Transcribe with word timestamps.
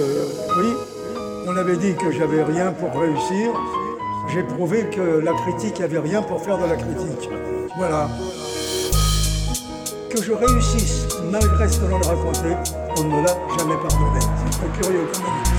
Oui, 0.00 0.74
on 1.46 1.56
avait 1.56 1.76
dit 1.76 1.94
que 1.94 2.12
j'avais 2.12 2.44
rien 2.44 2.72
pour 2.72 3.00
réussir. 3.00 3.50
J'ai 4.32 4.42
prouvé 4.42 4.84
que 4.90 5.20
la 5.24 5.32
critique 5.32 5.80
n'avait 5.80 5.98
rien 5.98 6.22
pour 6.22 6.40
faire 6.42 6.58
de 6.58 6.66
la 6.66 6.76
critique. 6.76 7.28
Voilà. 7.76 8.08
Que 10.10 10.22
je 10.22 10.32
réussisse 10.32 11.06
malgré 11.30 11.68
ce 11.68 11.80
que 11.80 11.86
l'on 11.86 11.98
racontait, 11.98 12.56
on 12.96 13.04
ne 13.04 13.08
me 13.08 13.22
l'a 13.22 13.36
jamais 13.58 13.76
pardonné. 13.76 14.20
C'est 14.20 14.58
très 14.58 14.82
curieux 14.82 15.08
quand 15.12 15.20
même. 15.22 15.58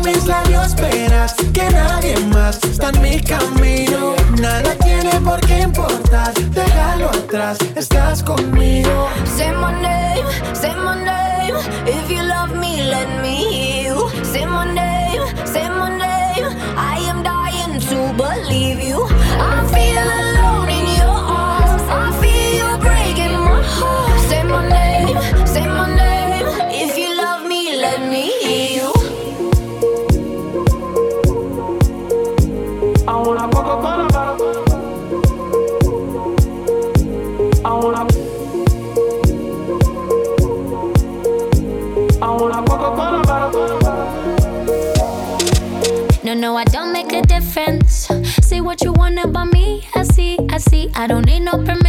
que 1.53 1.69
nadie 1.69 2.17
más 2.33 2.63
está 2.63 2.89
en 2.89 3.01
mi 3.01 3.21
camino. 3.21 4.15
Nada 4.39 4.73
tiene 4.83 5.21
por 5.21 5.39
qué 5.41 5.61
importar, 5.61 6.33
déjalo 6.33 7.09
atrás, 7.09 7.59
estás 7.75 8.23
conmigo. 8.23 9.07
Say 9.37 9.51
my 9.51 9.71
name, 9.81 10.25
say 10.53 10.73
my 10.75 10.95
name. 11.05 11.20
don't 51.11 51.25
need 51.25 51.41
no 51.41 51.57
permission. 51.57 51.80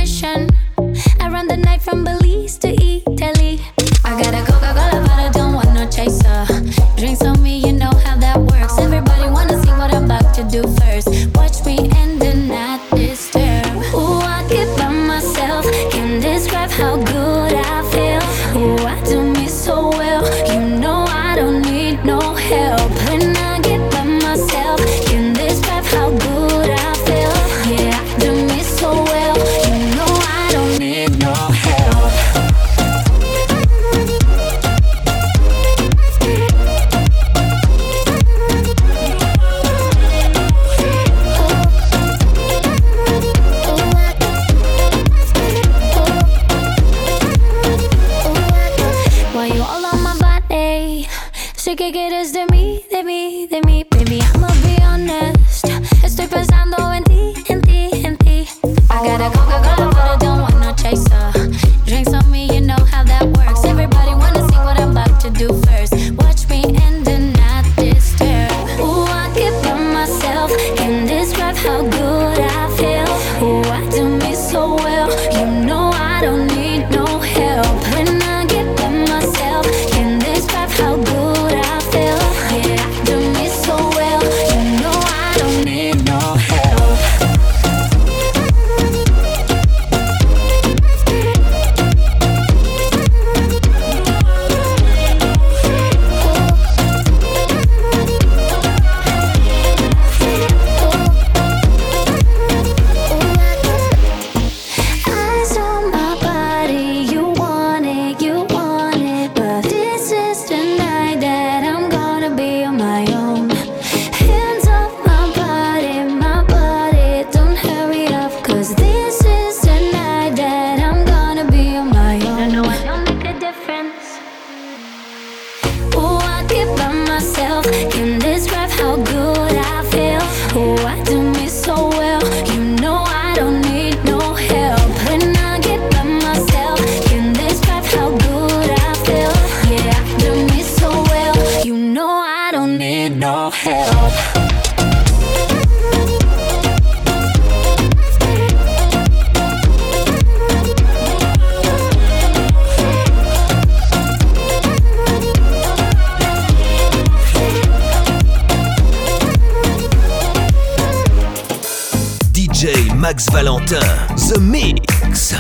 Max 163.13 163.29
Valentin, 163.29 163.81
The 164.17 164.41
Mix. 164.41 165.33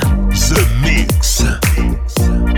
The 0.50 0.62
Mix. 0.82 2.51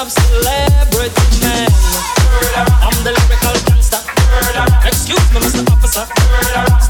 I'm 0.00 0.08
the 3.04 3.12
lyrical. 3.12 3.52
Excuse 4.86 5.28
me, 5.34 5.40
Mr. 5.40 5.70
Officer. 5.70 6.89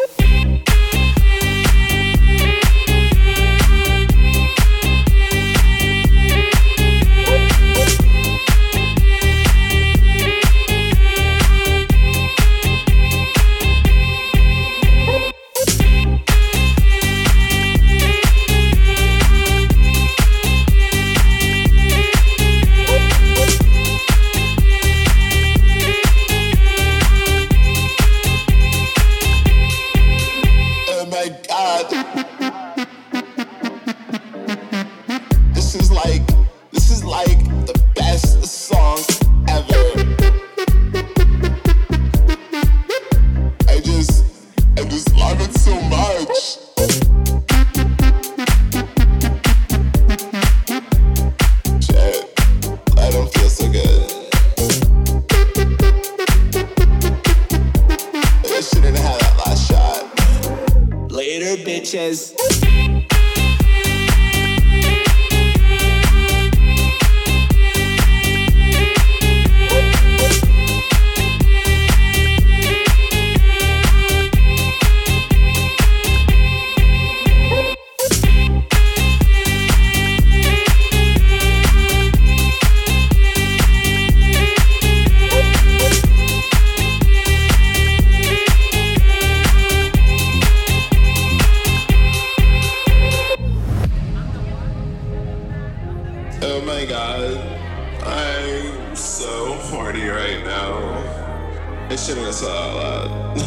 right 100.61 100.69
now. 100.69 101.87
I 101.89 101.95
shouldn't 101.95 102.25
have 102.25 102.35
said 102.35 102.49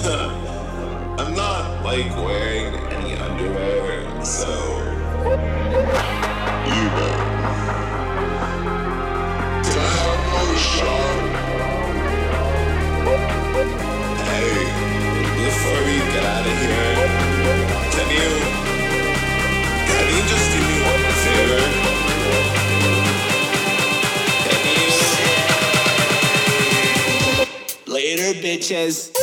that. 0.04 0.30
I'm 1.18 1.34
not 1.34 1.84
like 1.84 2.14
wearing 2.16 2.74
any 2.92 3.14
underwear, 3.16 4.24
so 4.24 4.48
you 6.66 6.84
know. 6.96 7.40
Hey, 14.28 14.50
before 15.44 15.80
we 15.86 15.96
get 16.12 16.24
out 16.24 16.46
of 16.46 16.58
here, 16.62 16.94
can 17.94 18.08
you 18.10 18.30
can 19.88 20.04
you 20.14 20.22
just 20.28 20.52
do 20.52 20.60
me 20.68 20.76
one 20.82 21.04
favor? 21.24 21.93
Bitches? 28.44 29.13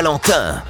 Valentin. 0.00 0.69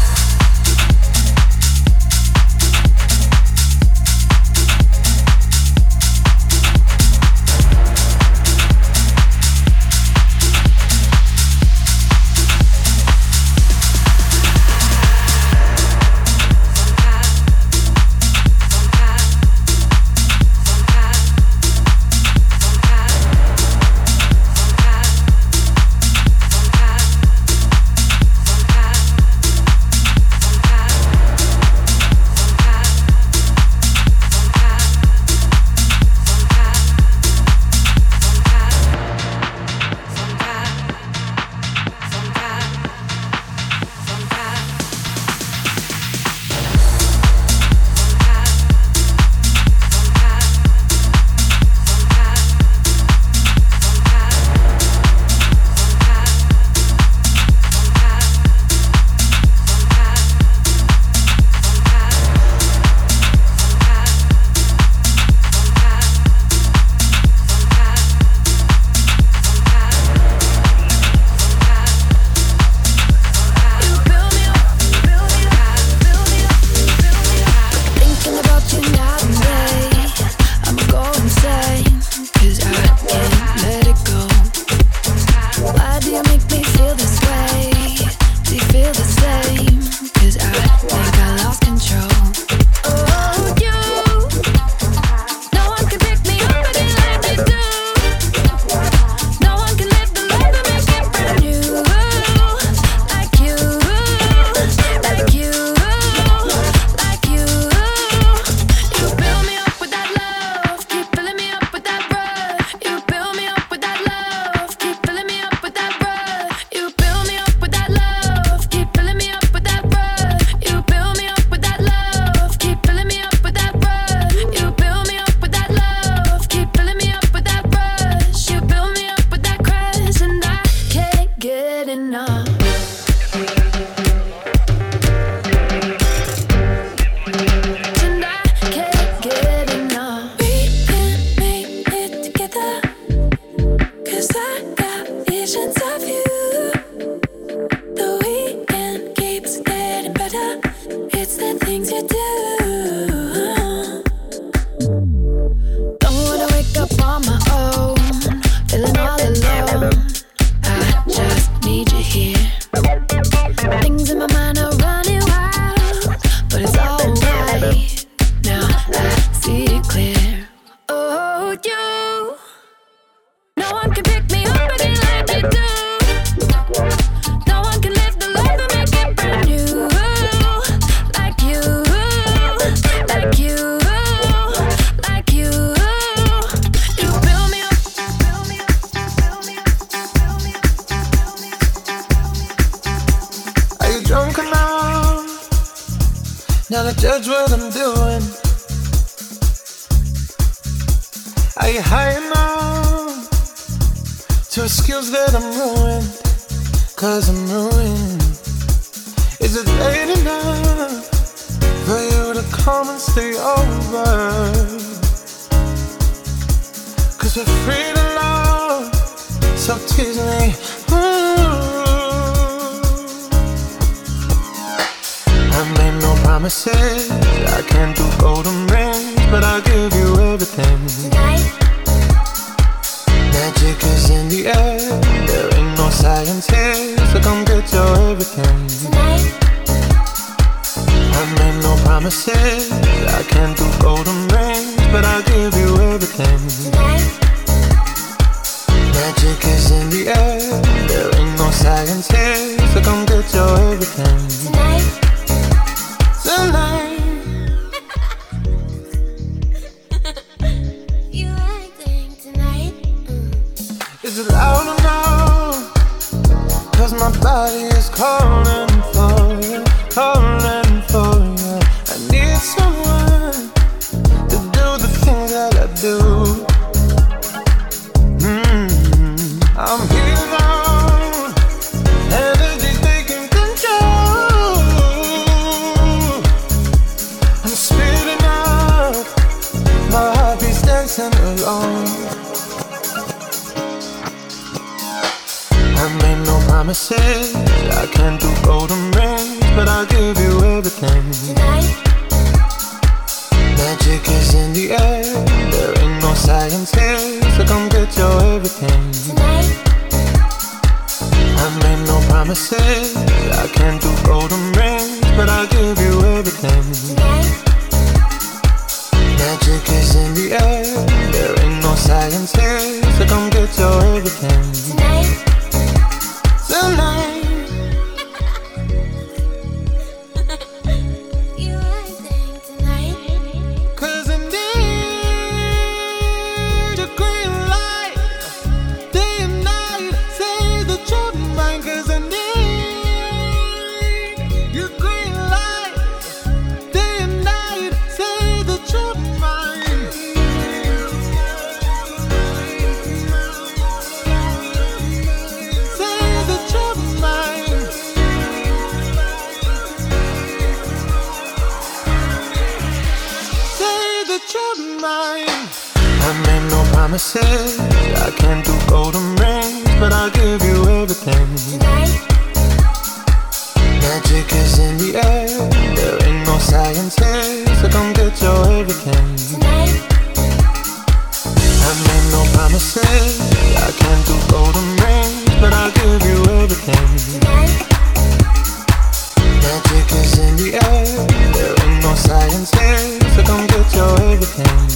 Get 394.37 394.70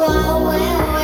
Oh 0.00 0.04
whoa. 0.44 0.97